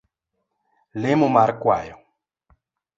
[1.01, 1.95] Lemo mar kwayo